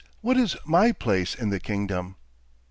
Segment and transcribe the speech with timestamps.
[0.21, 2.15] WHAT IS MY PLACE IN THE KINGDOM?